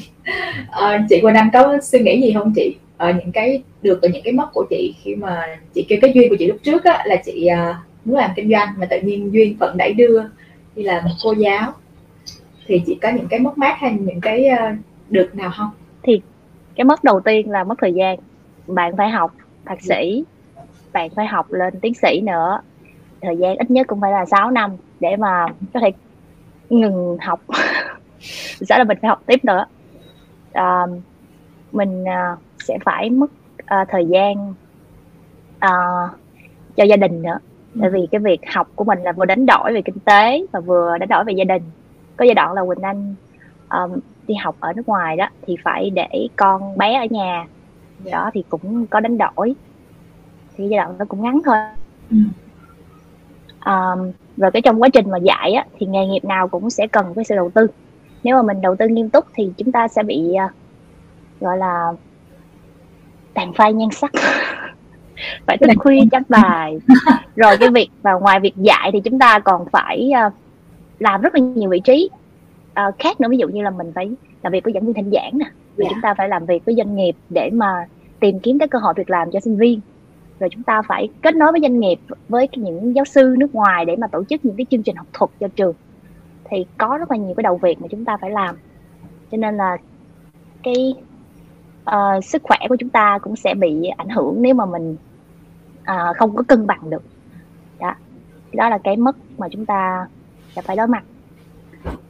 À, 0.71 1.05
chị 1.09 1.21
Quỳnh 1.21 1.35
Anh 1.35 1.51
có 1.53 1.79
suy 1.83 1.99
nghĩ 1.99 2.23
gì 2.23 2.33
không 2.33 2.53
chị? 2.57 2.77
À, 2.97 3.11
những 3.11 3.33
cái 3.33 3.63
được 3.83 3.99
và 4.03 4.09
những 4.09 4.23
cái 4.25 4.33
mất 4.33 4.49
của 4.53 4.65
chị 4.71 4.95
khi 5.03 5.15
mà 5.15 5.59
chị 5.75 5.87
kêu 5.89 5.99
cái 6.03 6.13
duyên 6.15 6.29
của 6.29 6.37
chị 6.39 6.47
lúc 6.47 6.57
trước 6.63 6.85
á, 6.85 7.03
là 7.07 7.17
chị 7.25 7.47
à, 7.47 7.81
muốn 8.05 8.17
làm 8.17 8.31
kinh 8.37 8.51
doanh 8.51 8.69
mà 8.79 8.87
tự 8.87 9.01
nhiên 9.01 9.33
duyên 9.33 9.57
phận 9.61 9.77
đẩy 9.77 9.95
đưa 9.95 10.23
đi 10.77 10.83
làm 10.83 11.05
cô 11.23 11.33
giáo. 11.33 11.73
Thì 12.67 12.83
chị 12.87 12.99
có 13.03 13.09
những 13.09 13.29
cái 13.29 13.41
mất 13.41 13.59
mát 13.59 13.77
hay 13.79 13.93
những 14.01 14.21
cái 14.21 14.49
uh, 14.53 14.79
được 15.11 15.35
nào 15.35 15.51
không? 15.57 15.71
Thì 16.03 16.21
cái 16.77 16.85
mất 16.85 17.05
đầu 17.05 17.21
tiên 17.21 17.51
là 17.51 17.65
mất 17.65 17.75
thời 17.81 17.93
gian. 17.93 18.19
Bạn 18.67 18.97
phải 18.97 19.09
học 19.11 19.33
thạc 19.65 19.83
sĩ 19.83 20.25
bạn 20.93 21.11
phải 21.17 21.27
học 21.27 21.53
lên 21.53 21.81
tiến 21.81 21.95
sĩ 21.95 22.21
nữa. 22.21 22.61
Thời 23.23 23.37
gian 23.37 23.57
ít 23.57 23.71
nhất 23.71 23.87
cũng 23.87 24.01
phải 24.01 24.13
là 24.13 24.25
6 24.25 24.51
năm 24.51 24.77
để 25.01 25.17
mà 25.17 25.47
có 25.75 25.81
thể 25.81 25.93
ngừng 26.71 27.19
học. 27.21 27.41
Sẽ 28.61 28.79
là 28.79 28.85
mình 28.85 28.99
phải 29.03 29.09
học 29.09 29.23
tiếp 29.27 29.45
nữa. 29.45 29.65
À, 30.53 30.87
mình 31.73 32.05
à, 32.05 32.37
sẽ 32.59 32.79
phải 32.85 33.11
mất 33.11 33.31
à, 33.67 33.85
thời 33.89 34.07
gian 34.07 34.55
à, 35.59 35.71
cho 36.77 36.85
gia 36.85 36.97
đình 36.97 37.23
nữa. 37.23 37.39
Tại 37.81 37.91
vì 37.91 38.09
cái 38.11 38.19
việc 38.19 38.41
học 38.55 38.69
của 38.75 38.85
mình 38.85 39.03
là 39.03 39.13
vừa 39.13 39.25
đánh 39.25 39.47
đổi 39.47 39.73
về 39.73 39.83
kinh 39.83 39.99
tế 40.05 40.47
và 40.53 40.61
vừa 40.61 40.99
đánh 40.99 41.09
đổi 41.09 41.25
về 41.25 41.33
gia 41.33 41.45
đình. 41.45 41.63
Có 42.17 42.25
giai 42.25 42.35
đoạn 42.35 42.53
là 42.53 42.63
quỳnh 42.65 42.83
anh 42.83 43.15
um, 43.71 44.01
đi 44.27 44.35
học 44.35 44.57
ở 44.61 44.73
nước 44.73 44.89
ngoài 44.89 45.17
đó 45.17 45.29
thì 45.47 45.57
phải 45.65 45.91
để 45.91 46.29
con 46.37 46.79
bé 46.79 46.99
ở 46.99 47.07
nhà. 47.11 47.47
Đó 48.13 48.31
thì 48.35 48.45
cũng 48.49 48.87
có 48.87 49.01
đánh 49.01 49.19
đổi 49.19 49.55
thì 50.57 50.69
giai 50.69 50.79
đoạn 50.79 50.95
nó 50.99 51.05
cũng 51.05 51.23
ngắn 51.23 51.41
thôi. 51.45 51.57
Ừ. 52.11 52.17
um, 53.67 54.13
rồi 54.37 54.51
cái 54.51 54.63
trong 54.63 54.83
quá 54.83 54.89
trình 54.89 55.11
mà 55.11 55.19
dạy 55.19 55.53
á, 55.53 55.65
thì 55.79 55.87
nghề 55.87 56.07
nghiệp 56.07 56.25
nào 56.25 56.49
cũng 56.49 56.71
sẽ 56.71 56.87
cần 56.87 57.13
cái 57.15 57.25
sự 57.25 57.35
đầu 57.35 57.51
tư. 57.55 57.67
Nếu 58.25 58.37
mà 58.37 58.43
mình 58.43 58.61
đầu 58.61 58.77
tư 58.77 58.89
nghiêm 58.89 59.11
túc 59.11 59.27
thì 59.35 59.53
chúng 59.57 59.73
ta 59.73 59.89
sẽ 59.89 60.03
bị 60.03 60.35
uh, 60.47 60.51
gọi 61.41 61.59
là 61.59 61.93
tàn 63.35 63.53
phai 63.53 63.73
nhan 63.73 63.91
sắc. 63.91 64.11
Phải 65.47 65.59
thức 65.59 65.71
khuya 65.79 66.01
chấm 66.11 66.23
bài. 66.29 66.79
Rồi 67.37 67.57
cái 67.57 67.69
việc 67.69 67.89
và 68.03 68.13
ngoài 68.13 68.41
việc 68.41 68.57
dạy 68.57 68.91
thì 68.93 69.01
chúng 69.01 69.19
ta 69.19 69.39
còn 69.39 69.67
phải 69.73 70.11
uh, 70.27 70.33
làm 70.99 71.21
rất 71.21 71.35
là 71.35 71.41
nhiều 71.41 71.71
vị 71.71 71.81
trí 71.81 72.11
uh, 72.71 72.95
khác 72.99 73.21
nữa. 73.21 73.29
Ví 73.29 73.37
dụ 73.37 73.49
như 73.49 73.63
là 73.63 73.71
mình 73.71 73.93
phải 73.95 74.11
làm 74.43 74.53
việc 74.53 74.65
với 74.65 74.73
giảng 74.73 74.87
viên 74.87 74.95
thỉnh 74.95 75.11
giảng 75.13 75.39
nè. 75.39 75.47
Yeah. 75.79 75.91
chúng 75.91 76.01
ta 76.03 76.15
phải 76.15 76.29
làm 76.29 76.47
việc 76.47 76.65
với 76.65 76.75
doanh 76.75 76.97
nghiệp 76.97 77.17
để 77.31 77.51
mà 77.51 77.87
tìm 78.21 78.41
kiếm 78.41 78.59
các 78.59 78.71
cơ 78.71 78.79
hội 78.79 78.95
việc 78.97 79.11
làm 79.11 79.31
cho 79.31 79.41
sinh 79.41 79.57
viên 79.57 79.81
rồi 80.43 80.49
chúng 80.53 80.63
ta 80.63 80.83
phải 80.83 81.09
kết 81.23 81.35
nối 81.35 81.53
với 81.53 81.61
doanh 81.61 81.81
nghiệp 81.81 81.99
với 82.29 82.49
những 82.53 82.95
giáo 82.95 83.05
sư 83.05 83.35
nước 83.39 83.55
ngoài 83.55 83.85
để 83.85 83.97
mà 83.97 84.07
tổ 84.07 84.25
chức 84.25 84.45
những 84.45 84.57
cái 84.57 84.67
chương 84.71 84.83
trình 84.83 84.97
học 84.97 85.07
thuật 85.13 85.31
cho 85.41 85.49
trường. 85.49 85.75
Thì 86.45 86.67
có 86.79 86.97
rất 86.99 87.11
là 87.11 87.17
nhiều 87.17 87.35
cái 87.37 87.43
đầu 87.43 87.57
việc 87.57 87.81
mà 87.81 87.89
chúng 87.91 88.05
ta 88.05 88.17
phải 88.17 88.31
làm. 88.31 88.57
Cho 89.31 89.37
nên 89.37 89.57
là 89.57 89.77
cái 90.63 90.95
uh, 91.91 92.25
sức 92.25 92.43
khỏe 92.43 92.59
của 92.69 92.77
chúng 92.77 92.89
ta 92.89 93.19
cũng 93.23 93.37
sẽ 93.37 93.55
bị 93.55 93.87
ảnh 93.97 94.09
hưởng 94.09 94.43
nếu 94.43 94.55
mà 94.55 94.67
mình 94.67 94.97
uh, 95.81 96.17
không 96.17 96.37
có 96.37 96.43
cân 96.49 96.67
bằng 96.67 96.91
được. 96.91 97.03
Đó. 97.81 97.95
Đó 98.53 98.69
là 98.69 98.79
cái 98.79 98.97
mất 98.97 99.17
mà 99.39 99.49
chúng 99.49 99.67
ta 99.67 100.07
sẽ 100.57 100.63
phải 100.63 100.77
đối 100.77 100.87
mặt. 100.87 101.05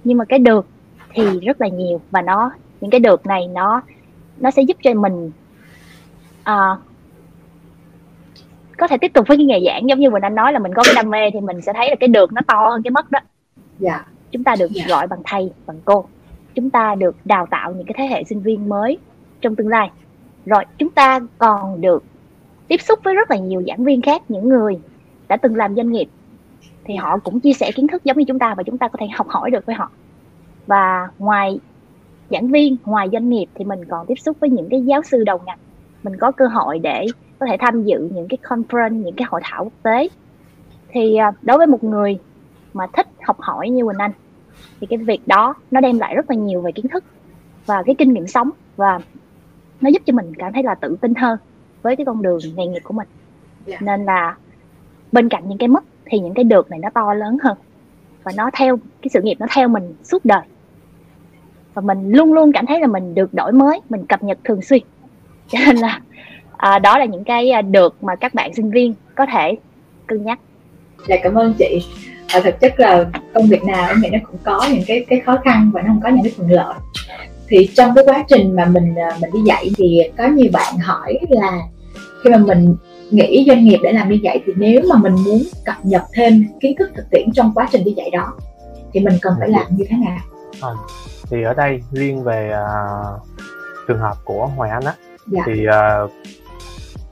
Nhưng 0.04 0.18
mà 0.18 0.24
cái 0.24 0.38
được 0.38 0.66
thì 1.10 1.40
rất 1.40 1.60
là 1.60 1.68
nhiều 1.68 2.00
và 2.10 2.22
nó 2.22 2.50
những 2.80 2.90
cái 2.90 3.00
được 3.00 3.26
này 3.26 3.46
nó 3.46 3.82
nó 4.36 4.50
sẽ 4.50 4.62
giúp 4.62 4.76
cho 4.82 4.94
mình 4.94 5.30
uh, 6.40 6.78
có 8.82 8.88
thể 8.88 8.98
tiếp 8.98 9.12
tục 9.14 9.28
với 9.28 9.36
cái 9.36 9.46
nghề 9.46 9.60
giảng. 9.66 9.88
Giống 9.88 10.00
như 10.00 10.10
mình 10.10 10.22
anh 10.22 10.34
nói 10.34 10.52
là 10.52 10.58
mình 10.58 10.74
có 10.74 10.82
cái 10.86 10.94
đam 10.96 11.10
mê 11.10 11.30
thì 11.32 11.40
mình 11.40 11.60
sẽ 11.60 11.72
thấy 11.72 11.88
là 11.88 11.94
cái 12.00 12.08
được 12.08 12.32
nó 12.32 12.40
to 12.46 12.66
hơn 12.70 12.82
cái 12.82 12.90
mất 12.90 13.10
đó. 13.10 13.20
Dạ. 13.78 14.04
Chúng 14.30 14.44
ta 14.44 14.56
được 14.58 14.70
dạ. 14.70 14.84
gọi 14.88 15.06
bằng 15.06 15.20
thầy 15.24 15.50
bằng 15.66 15.76
cô. 15.84 16.04
Chúng 16.54 16.70
ta 16.70 16.94
được 16.94 17.16
đào 17.24 17.46
tạo 17.46 17.72
những 17.72 17.86
cái 17.86 17.94
thế 17.98 18.04
hệ 18.06 18.24
sinh 18.24 18.40
viên 18.40 18.68
mới 18.68 18.98
trong 19.40 19.56
tương 19.56 19.68
lai. 19.68 19.90
Rồi 20.46 20.64
chúng 20.78 20.90
ta 20.90 21.20
còn 21.38 21.80
được 21.80 22.04
tiếp 22.68 22.80
xúc 22.80 22.98
với 23.04 23.14
rất 23.14 23.30
là 23.30 23.36
nhiều 23.36 23.62
giảng 23.66 23.84
viên 23.84 24.02
khác 24.02 24.22
những 24.28 24.48
người 24.48 24.80
đã 25.28 25.36
từng 25.36 25.56
làm 25.56 25.74
doanh 25.74 25.92
nghiệp. 25.92 26.08
Thì 26.84 26.94
họ 26.94 27.18
cũng 27.18 27.40
chia 27.40 27.52
sẻ 27.52 27.72
kiến 27.72 27.88
thức 27.88 28.04
giống 28.04 28.18
như 28.18 28.24
chúng 28.24 28.38
ta 28.38 28.54
và 28.54 28.62
chúng 28.62 28.78
ta 28.78 28.88
có 28.88 28.96
thể 29.00 29.06
học 29.14 29.28
hỏi 29.28 29.50
được 29.50 29.66
với 29.66 29.74
họ. 29.74 29.90
Và 30.66 31.08
ngoài 31.18 31.58
giảng 32.30 32.48
viên 32.48 32.76
ngoài 32.84 33.08
doanh 33.12 33.28
nghiệp 33.28 33.46
thì 33.54 33.64
mình 33.64 33.84
còn 33.84 34.06
tiếp 34.06 34.18
xúc 34.18 34.36
với 34.40 34.50
những 34.50 34.68
cái 34.70 34.82
giáo 34.82 35.02
sư 35.02 35.24
đầu 35.24 35.40
ngành. 35.46 35.58
Mình 36.02 36.16
có 36.16 36.32
cơ 36.32 36.46
hội 36.46 36.78
để 36.78 37.06
có 37.42 37.46
thể 37.50 37.56
tham 37.60 37.84
dự 37.84 38.08
những 38.14 38.28
cái 38.28 38.38
conference 38.42 39.02
những 39.02 39.14
cái 39.14 39.26
hội 39.30 39.40
thảo 39.44 39.64
quốc 39.64 39.72
tế 39.82 40.08
thì 40.88 41.16
à, 41.16 41.32
đối 41.42 41.58
với 41.58 41.66
một 41.66 41.84
người 41.84 42.18
mà 42.72 42.86
thích 42.92 43.06
học 43.22 43.40
hỏi 43.40 43.70
như 43.70 43.84
Quỳnh 43.84 43.98
Anh 43.98 44.12
thì 44.80 44.86
cái 44.86 44.96
việc 44.96 45.28
đó 45.28 45.54
nó 45.70 45.80
đem 45.80 45.98
lại 45.98 46.14
rất 46.14 46.30
là 46.30 46.36
nhiều 46.36 46.60
về 46.60 46.72
kiến 46.72 46.88
thức 46.88 47.04
và 47.66 47.82
cái 47.82 47.94
kinh 47.98 48.12
nghiệm 48.12 48.26
sống 48.26 48.50
và 48.76 48.98
nó 49.80 49.90
giúp 49.90 50.02
cho 50.06 50.12
mình 50.12 50.34
cảm 50.34 50.52
thấy 50.52 50.62
là 50.62 50.74
tự 50.74 50.96
tin 51.00 51.14
hơn 51.14 51.38
với 51.82 51.96
cái 51.96 52.04
con 52.04 52.22
đường 52.22 52.38
nghề 52.56 52.66
nghiệp 52.66 52.80
của 52.84 52.94
mình 52.94 53.08
yeah. 53.66 53.80
Dạ. 53.80 53.86
nên 53.86 54.04
là 54.04 54.36
bên 55.12 55.28
cạnh 55.28 55.48
những 55.48 55.58
cái 55.58 55.68
mất 55.68 55.84
thì 56.04 56.18
những 56.18 56.34
cái 56.34 56.44
được 56.44 56.70
này 56.70 56.78
nó 56.78 56.90
to 56.94 57.14
lớn 57.14 57.36
hơn 57.42 57.56
và 58.22 58.32
nó 58.36 58.50
theo 58.52 58.76
cái 58.76 59.08
sự 59.10 59.22
nghiệp 59.22 59.36
nó 59.38 59.46
theo 59.54 59.68
mình 59.68 59.94
suốt 60.04 60.24
đời 60.24 60.42
và 61.74 61.82
mình 61.82 62.10
luôn 62.12 62.32
luôn 62.32 62.52
cảm 62.52 62.66
thấy 62.66 62.80
là 62.80 62.86
mình 62.86 63.14
được 63.14 63.34
đổi 63.34 63.52
mới 63.52 63.80
mình 63.88 64.06
cập 64.06 64.22
nhật 64.22 64.38
thường 64.44 64.62
xuyên 64.62 64.82
cho 65.48 65.58
nên 65.66 65.76
là 65.76 66.00
à, 66.62 66.78
đó 66.78 66.98
là 66.98 67.04
những 67.04 67.24
cái 67.24 67.50
à, 67.50 67.62
được 67.62 68.04
mà 68.04 68.16
các 68.16 68.34
bạn 68.34 68.54
sinh 68.54 68.70
viên 68.70 68.94
có 69.14 69.26
thể 69.32 69.56
cân 70.06 70.24
nhắc. 70.24 70.38
Dạ 71.08 71.16
cảm 71.22 71.34
ơn 71.34 71.54
chị. 71.58 71.86
À, 72.28 72.40
thực 72.44 72.60
chất 72.60 72.80
là 72.80 73.04
công 73.34 73.46
việc 73.46 73.64
nào 73.64 73.88
em 73.88 74.00
nghĩ 74.00 74.08
nó 74.12 74.18
cũng 74.26 74.40
có 74.44 74.66
những 74.72 74.82
cái 74.86 75.04
cái 75.08 75.20
khó 75.20 75.38
khăn 75.44 75.70
và 75.74 75.82
nó 75.82 75.88
không 75.88 76.00
có 76.02 76.08
những 76.08 76.24
cái 76.24 76.32
thuận 76.36 76.50
lợi. 76.50 76.74
Thì 77.48 77.68
trong 77.74 77.94
cái 77.94 78.04
quá 78.06 78.24
trình 78.28 78.56
mà 78.56 78.64
mình 78.64 78.94
à, 78.94 79.16
mình 79.20 79.30
đi 79.32 79.40
dạy 79.46 79.70
thì 79.76 80.00
có 80.18 80.26
nhiều 80.26 80.50
bạn 80.52 80.78
hỏi 80.78 81.18
là 81.28 81.60
khi 82.24 82.30
mà 82.30 82.38
mình 82.38 82.76
nghĩ 83.10 83.44
doanh 83.48 83.64
nghiệp 83.64 83.78
để 83.82 83.92
làm 83.92 84.10
như 84.10 84.18
vậy 84.22 84.42
thì 84.46 84.52
nếu 84.56 84.80
mà 84.88 84.96
mình 84.96 85.14
muốn 85.24 85.42
cập 85.64 85.76
nhật 85.82 86.02
thêm 86.14 86.44
kiến 86.60 86.76
thức 86.78 86.90
thực 86.96 87.10
tiễn 87.10 87.32
trong 87.32 87.52
quá 87.54 87.68
trình 87.72 87.84
đi 87.84 87.92
dạy 87.96 88.10
đó 88.10 88.32
thì 88.92 89.00
mình 89.00 89.14
cần 89.22 89.34
phải 89.38 89.48
làm 89.48 89.66
như 89.70 89.84
thế 89.88 89.96
nào? 89.96 90.18
À, 90.60 90.70
thì 91.30 91.42
ở 91.42 91.54
đây 91.54 91.80
riêng 91.92 92.24
về 92.24 92.52
uh, 92.54 93.20
trường 93.88 93.98
hợp 93.98 94.16
của 94.24 94.46
Hoài 94.56 94.70
Anh 94.70 94.84
á 94.84 94.94
dạ. 95.26 95.42
thì 95.46 95.66
uh, 95.66 96.10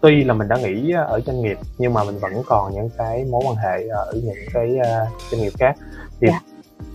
tuy 0.00 0.25
là 0.25 0.35
mình 0.35 0.49
đã 0.49 0.57
nghỉ 0.57 0.90
ở 0.90 1.21
doanh 1.26 1.42
nghiệp 1.42 1.59
nhưng 1.78 1.95
mà 1.95 2.04
mình 2.04 2.19
vẫn 2.19 2.33
còn 2.47 2.73
những 2.73 2.90
cái 2.99 3.25
mối 3.30 3.42
quan 3.47 3.57
hệ 3.57 3.88
ở 3.88 4.12
những 4.25 4.37
cái 4.52 4.78
uh, 4.80 5.09
doanh 5.30 5.42
nghiệp 5.42 5.52
khác 5.59 5.75
thì 6.21 6.28
dạ. 6.28 6.40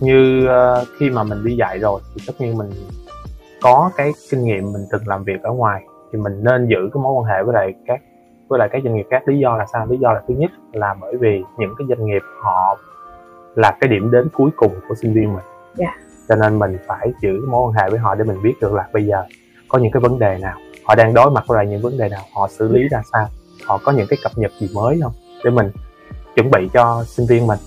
như 0.00 0.48
khi 0.98 1.10
mà 1.10 1.22
mình 1.22 1.44
đi 1.44 1.56
dạy 1.56 1.78
rồi 1.78 2.00
thì 2.14 2.22
tất 2.26 2.32
nhiên 2.38 2.58
mình 2.58 2.70
có 3.62 3.90
cái 3.96 4.12
kinh 4.30 4.44
nghiệm 4.44 4.72
mình 4.72 4.82
từng 4.90 5.08
làm 5.08 5.24
việc 5.24 5.42
ở 5.42 5.52
ngoài 5.52 5.82
thì 6.12 6.18
mình 6.18 6.44
nên 6.44 6.66
giữ 6.66 6.90
cái 6.94 7.02
mối 7.02 7.12
quan 7.12 7.24
hệ 7.24 7.42
với 7.42 7.54
lại 7.54 7.74
các 7.86 8.00
với 8.48 8.58
lại 8.58 8.68
các 8.72 8.82
doanh 8.84 8.94
nghiệp 8.94 9.06
khác 9.10 9.28
lý 9.28 9.38
do 9.38 9.56
là 9.56 9.66
sao 9.72 9.86
lý 9.86 9.96
do 9.98 10.12
là 10.12 10.22
thứ 10.28 10.34
nhất 10.34 10.50
là 10.72 10.94
bởi 11.00 11.16
vì 11.16 11.42
những 11.58 11.74
cái 11.78 11.86
doanh 11.88 12.06
nghiệp 12.06 12.22
họ 12.42 12.78
là 13.54 13.76
cái 13.80 13.88
điểm 13.88 14.10
đến 14.10 14.28
cuối 14.32 14.50
cùng 14.56 14.72
của 14.88 14.94
sinh 14.94 15.12
viên 15.12 15.34
mình 15.34 15.44
yeah. 15.78 15.94
Dạ. 15.98 16.06
cho 16.28 16.36
nên 16.36 16.58
mình 16.58 16.78
phải 16.86 17.12
giữ 17.22 17.46
mối 17.48 17.68
quan 17.68 17.72
hệ 17.72 17.90
với 17.90 17.98
họ 17.98 18.14
để 18.14 18.24
mình 18.24 18.42
biết 18.42 18.54
được 18.60 18.72
là 18.72 18.88
bây 18.92 19.06
giờ 19.06 19.24
có 19.68 19.78
những 19.78 19.92
cái 19.92 20.00
vấn 20.00 20.18
đề 20.18 20.38
nào? 20.38 20.58
Họ 20.84 20.94
đang 20.94 21.14
đối 21.14 21.30
mặt 21.30 21.44
với 21.46 21.56
lại 21.56 21.66
những 21.66 21.82
vấn 21.82 21.98
đề 21.98 22.08
nào? 22.08 22.22
Họ 22.34 22.48
xử 22.48 22.68
lý 22.68 22.88
ra 22.88 23.02
sao? 23.12 23.28
Họ 23.64 23.78
có 23.84 23.92
những 23.92 24.06
cái 24.10 24.18
cập 24.22 24.38
nhật 24.38 24.52
gì 24.60 24.68
mới 24.74 25.00
không? 25.02 25.12
Để 25.44 25.50
mình 25.50 25.70
chuẩn 26.34 26.50
bị 26.50 26.68
cho 26.72 27.04
sinh 27.06 27.26
viên 27.26 27.46
mình. 27.46 27.58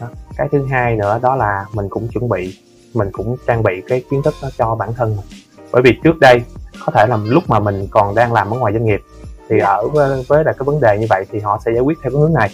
Đó. 0.00 0.06
cái 0.36 0.48
thứ 0.52 0.66
hai 0.70 0.96
nữa 0.96 1.18
đó 1.22 1.36
là 1.36 1.64
mình 1.74 1.88
cũng 1.88 2.08
chuẩn 2.08 2.28
bị 2.28 2.58
mình 2.94 3.10
cũng 3.12 3.36
trang 3.46 3.62
bị 3.62 3.82
cái 3.88 4.02
kiến 4.10 4.22
thức 4.22 4.34
đó 4.42 4.48
cho 4.58 4.74
bản 4.74 4.94
thân 4.94 5.16
mình. 5.16 5.26
Bởi 5.72 5.82
vì 5.82 5.98
trước 6.04 6.18
đây 6.20 6.42
có 6.86 6.92
thể 6.92 7.06
là 7.06 7.16
lúc 7.24 7.42
mà 7.48 7.60
mình 7.60 7.86
còn 7.90 8.14
đang 8.14 8.32
làm 8.32 8.50
ở 8.50 8.58
ngoài 8.58 8.72
doanh 8.72 8.84
nghiệp 8.84 9.00
thì 9.48 9.56
dạ. 9.60 9.66
ở 9.66 9.88
với, 9.88 10.24
với 10.28 10.44
lại 10.44 10.54
cái 10.58 10.64
vấn 10.64 10.80
đề 10.80 10.98
như 10.98 11.06
vậy 11.10 11.24
thì 11.30 11.38
họ 11.38 11.58
sẽ 11.64 11.72
giải 11.72 11.80
quyết 11.80 11.98
theo 12.02 12.10
cái 12.12 12.20
hướng 12.20 12.34
này. 12.34 12.50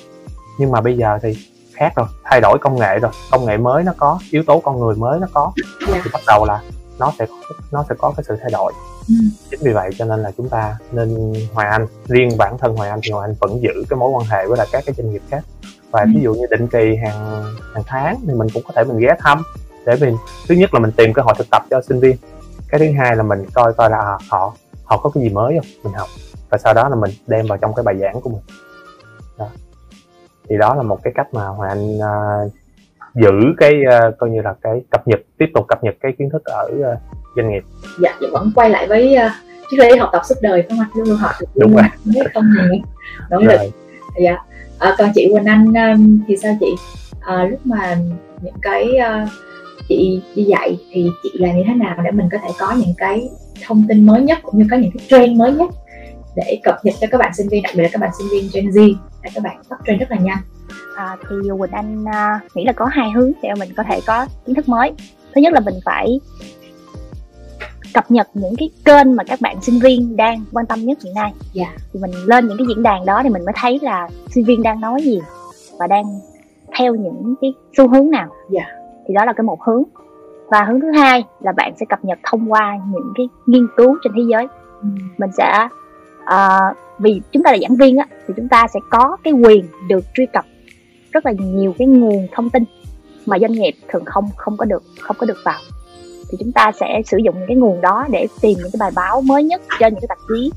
Nhưng 0.59 0.71
mà 0.71 0.81
bây 0.81 0.97
giờ 0.97 1.19
thì 1.23 1.37
khác 1.75 1.93
rồi 1.97 2.07
thay 2.25 2.41
đổi 2.41 2.59
công 2.59 2.79
nghệ 2.79 2.99
rồi. 2.99 3.13
Công 3.31 3.45
nghệ 3.45 3.57
mới 3.57 3.85
nó 3.85 3.93
có 3.97 4.19
yếu 4.31 4.43
tố 4.47 4.61
con 4.61 4.81
người 4.81 4.95
mới 4.95 5.21
nó 5.21 5.27
có. 5.33 5.53
Dạ. 5.89 6.01
thì 6.05 6.11
bắt 6.13 6.23
đầu 6.27 6.45
là 6.45 6.63
nó 7.03 7.13
sẽ 7.19 7.27
nó 7.73 7.85
sẽ 7.89 7.95
có 7.99 8.13
cái 8.17 8.25
sự 8.29 8.37
thay 8.41 8.51
đổi 8.51 8.73
ừ. 9.09 9.15
chính 9.51 9.61
vì 9.63 9.73
vậy 9.73 9.91
cho 9.99 10.05
nên 10.05 10.23
là 10.23 10.31
chúng 10.37 10.49
ta 10.49 10.77
nên 10.93 11.35
Hoài 11.53 11.69
Anh 11.69 11.87
riêng 12.09 12.31
bản 12.39 12.59
thân 12.59 12.77
Hoài 12.77 12.91
Anh 12.91 13.01
thì 13.03 13.11
Hoài 13.11 13.29
Anh 13.29 13.35
vẫn 13.41 13.63
giữ 13.63 13.85
cái 13.89 13.97
mối 13.97 14.11
quan 14.11 14.27
hệ 14.27 14.47
với 14.47 14.59
lại 14.59 14.67
các 14.73 14.83
cái 14.87 14.95
doanh 14.99 15.13
nghiệp 15.13 15.23
khác 15.31 15.45
và 15.91 16.01
ừ. 16.01 16.07
ví 16.15 16.21
dụ 16.23 16.35
như 16.35 16.47
định 16.51 16.69
kỳ 16.69 16.97
hàng 16.97 17.45
hàng 17.75 17.85
tháng 17.87 18.21
thì 18.27 18.35
mình 18.35 18.49
cũng 18.55 18.63
có 18.67 18.73
thể 18.77 18.85
mình 18.85 18.99
ghé 18.99 19.15
thăm 19.19 19.43
để 19.87 19.97
mình 20.01 20.17
thứ 20.49 20.55
nhất 20.55 20.75
là 20.75 20.81
mình 20.81 20.93
tìm 20.97 21.13
cơ 21.13 21.23
hội 21.23 21.35
thực 21.39 21.51
tập 21.51 21.63
cho 21.71 21.81
sinh 21.89 22.01
viên 22.01 22.17
cái 22.69 22.79
thứ 22.79 22.87
hai 22.99 23.17
là 23.17 23.23
mình 23.23 23.47
coi 23.55 23.73
coi 23.73 23.91
là 23.91 23.99
à, 23.99 24.19
họ 24.29 24.55
họ 24.85 24.97
có 24.97 25.11
cái 25.11 25.23
gì 25.23 25.29
mới 25.29 25.59
không 25.59 25.67
mình 25.85 25.93
học 25.93 26.09
và 26.51 26.59
sau 26.59 26.75
đó 26.75 26.89
là 26.89 26.97
mình 26.97 27.11
đem 27.27 27.47
vào 27.47 27.59
trong 27.59 27.75
cái 27.75 27.83
bài 27.83 27.99
giảng 28.01 28.21
của 28.21 28.31
mình 28.31 28.43
đó. 29.39 29.49
thì 30.49 30.57
đó 30.59 30.75
là 30.75 30.83
một 30.83 30.99
cái 31.03 31.13
cách 31.17 31.35
mà 31.35 31.47
hoàng 31.47 31.71
anh 31.71 31.97
uh, 31.97 32.53
giữ 33.15 33.55
cái 33.59 33.73
uh, 33.87 34.19
coi 34.19 34.31
như 34.31 34.43
là 34.43 34.55
cái 34.63 34.83
cập 34.91 35.09
nhật 35.09 35.21
tiếp 35.39 35.47
tục 35.55 35.67
cập 35.69 35.85
nhật 35.85 35.95
cái 36.01 36.13
kiến 36.19 36.29
thức 36.33 36.45
ở 36.45 36.71
uh, 36.73 36.99
doanh 37.37 37.51
nghiệp. 37.51 37.63
Dạ 38.01 38.11
thì 38.21 38.27
vẫn 38.33 38.53
quay 38.55 38.71
lại 38.71 38.87
với 38.87 39.17
uh, 39.27 39.33
triết 39.71 39.81
lý 39.81 39.97
học 39.97 40.11
tập 40.13 40.23
suốt 40.25 40.35
đời 40.43 40.65
không 40.69 40.81
anh? 40.81 40.89
Luôn 40.95 41.09
luôn 41.09 41.17
học 41.17 41.31
được 41.41 41.47
đúng 41.55 41.75
rồi. 41.75 41.85
không 42.35 42.45
ngừng 42.57 42.83
nỗ 43.31 43.39
lực. 43.41 43.61
Dạ. 44.25 44.37
À, 44.79 44.95
còn 44.99 45.11
chị 45.15 45.29
Quỳnh 45.33 45.45
Anh 45.45 45.67
um, 45.67 46.21
thì 46.29 46.37
sao 46.37 46.57
chị? 46.61 46.75
À, 47.21 47.45
lúc 47.51 47.61
mà 47.65 47.97
những 48.41 48.55
cái 48.63 48.89
uh, 48.99 49.29
chị 49.89 50.23
đi 50.35 50.45
dạy 50.45 50.79
thì 50.91 51.11
chị 51.23 51.31
làm 51.35 51.57
như 51.57 51.63
thế 51.67 51.75
nào 51.75 51.97
để 52.05 52.11
mình 52.11 52.29
có 52.33 52.39
thể 52.43 52.49
có 52.59 52.75
những 52.79 52.95
cái 52.99 53.29
thông 53.67 53.85
tin 53.89 54.07
mới 54.07 54.23
nhất 54.23 54.39
cũng 54.43 54.59
như 54.59 54.67
có 54.71 54.77
những 54.77 54.91
cái 54.99 55.07
trend 55.09 55.39
mới 55.39 55.53
nhất 55.53 55.71
để 56.37 56.61
cập 56.63 56.77
nhật 56.85 56.95
cho 57.01 57.07
các 57.11 57.19
bạn 57.19 57.35
sinh 57.35 57.49
viên 57.49 57.63
đặc 57.63 57.73
biệt 57.77 57.83
là 57.83 57.89
các 57.93 58.01
bạn 58.01 58.11
sinh 58.19 58.27
viên 58.33 58.51
Gen 58.55 58.67
Z? 58.67 58.95
Để 59.23 59.31
các 59.35 59.45
bạn 59.45 59.57
bắt 59.71 59.81
trend 59.87 60.01
rất 60.01 60.11
là 60.11 60.17
nhanh 60.17 60.39
à, 60.97 61.17
thì 61.29 61.37
Quỳnh 61.59 61.71
Anh 61.73 62.05
uh, 62.05 62.57
nghĩ 62.57 62.65
là 62.65 62.73
có 62.73 62.85
hai 62.85 63.11
hướng 63.11 63.33
để 63.43 63.49
mình 63.59 63.69
có 63.77 63.83
thể 63.89 64.01
có 64.07 64.27
kiến 64.47 64.55
thức 64.55 64.69
mới 64.69 64.93
thứ 65.35 65.41
nhất 65.41 65.53
là 65.53 65.61
mình 65.61 65.75
phải 65.85 66.21
cập 67.95 68.11
nhật 68.11 68.29
những 68.35 68.55
cái 68.59 68.71
kênh 68.85 69.17
mà 69.17 69.25
các 69.25 69.41
bạn 69.41 69.63
sinh 69.63 69.79
viên 69.79 70.17
đang 70.17 70.45
quan 70.53 70.67
tâm 70.67 70.81
nhất 70.81 70.99
hiện 71.05 71.15
nay 71.15 71.33
yeah. 71.55 71.69
Dạ. 71.71 71.85
thì 71.93 72.01
mình 72.01 72.11
lên 72.27 72.49
những 72.49 72.59
cái 72.59 72.67
diễn 72.69 72.83
đàn 72.83 73.07
đó 73.07 73.21
thì 73.23 73.29
mình 73.29 73.45
mới 73.45 73.55
thấy 73.57 73.79
là 73.83 74.09
sinh 74.29 74.45
viên 74.45 74.63
đang 74.63 74.81
nói 74.81 75.03
gì 75.03 75.21
và 75.79 75.87
đang 75.87 76.05
theo 76.79 76.95
những 76.95 77.35
cái 77.41 77.55
xu 77.77 77.89
hướng 77.89 78.11
nào 78.11 78.29
yeah. 78.29 78.69
Dạ. 78.69 78.77
thì 79.09 79.15
đó 79.15 79.25
là 79.25 79.33
cái 79.33 79.45
một 79.45 79.63
hướng 79.63 79.83
và 80.51 80.65
hướng 80.65 80.81
thứ 80.81 80.91
hai 80.91 81.25
là 81.41 81.53
bạn 81.53 81.73
sẽ 81.81 81.87
cập 81.89 82.05
nhật 82.05 82.19
thông 82.23 82.53
qua 82.53 82.79
những 82.93 83.13
cái 83.17 83.29
nghiên 83.47 83.67
cứu 83.77 83.97
trên 84.03 84.13
thế 84.17 84.23
giới 84.31 84.47
ừ. 84.83 84.89
mình 85.19 85.31
sẽ 85.33 85.69
uh, 86.23 86.77
vì 86.99 87.21
chúng 87.33 87.43
ta 87.43 87.53
là 87.53 87.59
giảng 87.63 87.77
viên 87.77 87.97
á 87.97 88.07
thì 88.27 88.35
chúng 88.37 88.49
ta 88.49 88.67
sẽ 88.75 88.81
có 88.91 89.17
cái 89.25 89.33
quyền 89.33 89.67
được 89.89 90.05
truy 90.15 90.27
cập 90.27 90.45
rất 91.13 91.27
là 91.27 91.33
nhiều 91.33 91.75
cái 91.79 91.89
nguồn 91.89 92.29
thông 92.33 92.51
tin 92.51 92.65
mà 93.27 93.39
doanh 93.39 93.53
nghiệp 93.53 93.75
thường 93.89 94.05
không 94.05 94.29
không 94.37 94.57
có 94.57 94.65
được 94.65 94.83
không 95.01 95.17
có 95.19 95.27
được 95.27 95.39
vào. 95.45 95.61
Thì 96.31 96.39
chúng 96.41 96.53
ta 96.53 96.73
sẽ 96.81 97.03
sử 97.07 97.17
dụng 97.17 97.35
những 97.39 97.49
cái 97.49 97.57
nguồn 97.57 97.81
đó 97.81 98.07
để 98.11 98.27
tìm 98.41 98.59
những 98.59 98.71
cái 98.73 98.79
bài 98.81 98.91
báo 98.95 99.21
mới 99.21 99.45
nhất 99.45 99.63
trên 99.81 99.95
những 99.95 100.01
cái 100.01 100.09
tạp 100.09 100.19
chí 100.29 100.53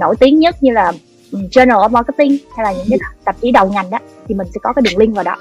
nổi 0.00 0.14
tiếng 0.20 0.38
nhất 0.38 0.56
như 0.62 0.72
là 0.72 0.92
ừ, 1.32 1.38
Journal 1.38 1.80
of 1.80 1.90
Marketing 1.90 2.38
hay 2.56 2.64
là 2.64 2.72
những 2.72 2.86
cái 2.90 2.98
tạp 3.24 3.40
chí 3.40 3.50
đầu 3.50 3.68
ngành 3.68 3.90
đó. 3.90 3.98
Thì 4.28 4.34
mình 4.34 4.46
sẽ 4.54 4.60
có 4.62 4.72
cái 4.72 4.82
đường 4.82 4.98
link 4.98 5.14
vào 5.14 5.24
đó. 5.24 5.36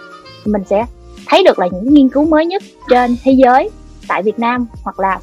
Mình 0.45 0.63
sẽ 0.69 0.85
thấy 1.27 1.43
được 1.43 1.59
là 1.59 1.67
những 1.71 1.93
nghiên 1.93 2.09
cứu 2.09 2.25
mới 2.25 2.45
nhất 2.45 2.63
trên 2.89 3.15
thế 3.23 3.31
giới 3.31 3.69
tại 4.07 4.23
Việt 4.23 4.39
Nam 4.39 4.67
hoặc 4.83 4.99
là 4.99 5.19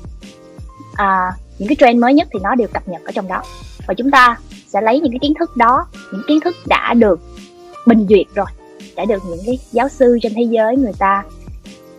à, 0.94 1.32
những 1.58 1.68
cái 1.68 1.76
trend 1.80 2.00
mới 2.00 2.14
nhất 2.14 2.28
thì 2.32 2.38
nó 2.42 2.54
đều 2.54 2.68
cập 2.68 2.88
nhật 2.88 3.02
ở 3.04 3.12
trong 3.12 3.28
đó. 3.28 3.42
Và 3.86 3.94
chúng 3.94 4.10
ta 4.10 4.38
sẽ 4.66 4.80
lấy 4.80 5.00
những 5.00 5.12
cái 5.12 5.18
kiến 5.22 5.34
thức 5.38 5.56
đó 5.56 5.86
những 6.12 6.22
kiến 6.28 6.40
thức 6.40 6.56
đã 6.66 6.94
được 6.94 7.20
bình 7.86 8.06
duyệt 8.08 8.26
rồi 8.34 8.46
đã 8.96 9.04
được 9.04 9.22
những 9.28 9.40
cái 9.46 9.58
giáo 9.72 9.88
sư 9.88 10.18
trên 10.22 10.32
thế 10.34 10.42
giới 10.42 10.76
người 10.76 10.92
ta 10.98 11.24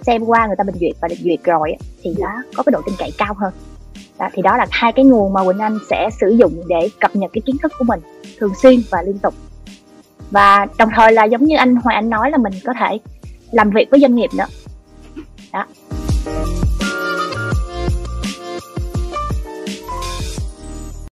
xem 0.01 0.23
qua 0.23 0.47
người 0.47 0.55
ta 0.57 0.63
bình 0.63 0.75
duyệt 0.79 0.95
và 1.01 1.07
được 1.07 1.15
duyệt 1.19 1.43
rồi 1.43 1.75
thì 2.01 2.15
nó 2.19 2.43
có 2.55 2.63
cái 2.63 2.71
độ 2.71 2.81
tin 2.85 2.95
cậy 2.97 3.11
cao 3.17 3.33
hơn. 3.37 3.53
Đó, 4.19 4.29
thì 4.33 4.41
đó 4.41 4.57
là 4.57 4.65
hai 4.71 4.91
cái 4.91 5.05
nguồn 5.05 5.33
mà 5.33 5.43
Quỳnh 5.43 5.59
Anh 5.59 5.79
sẽ 5.89 6.09
sử 6.21 6.29
dụng 6.29 6.63
để 6.67 6.89
cập 6.99 7.15
nhật 7.15 7.31
cái 7.33 7.41
kiến 7.45 7.57
thức 7.61 7.71
của 7.79 7.85
mình 7.85 7.99
thường 8.37 8.53
xuyên 8.61 8.83
và 8.89 9.01
liên 9.01 9.19
tục. 9.19 9.33
Và 10.31 10.67
đồng 10.77 10.89
thời 10.95 11.11
là 11.11 11.23
giống 11.23 11.43
như 11.43 11.55
anh 11.57 11.75
Hoàng 11.75 11.95
Anh 11.95 12.09
nói 12.09 12.31
là 12.31 12.37
mình 12.37 12.53
có 12.65 12.73
thể 12.79 12.99
làm 13.51 13.69
việc 13.69 13.89
với 13.91 13.99
doanh 13.99 14.15
nghiệp 14.15 14.29
nữa. 14.37 14.45
Đó. 15.53 15.65